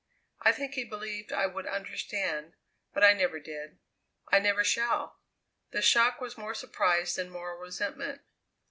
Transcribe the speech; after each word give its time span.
I 0.41 0.51
think 0.51 0.73
he 0.73 0.83
believed 0.83 1.31
I 1.31 1.45
would 1.45 1.67
understand, 1.67 2.55
but 2.91 3.03
I 3.03 3.13
never 3.13 3.39
did; 3.39 3.77
I 4.31 4.39
never 4.39 4.63
shall. 4.63 5.19
The 5.69 5.83
shock 5.83 6.19
was 6.19 6.39
more 6.39 6.55
surprise 6.55 7.13
than 7.13 7.29
moral 7.29 7.59
resentment. 7.59 8.21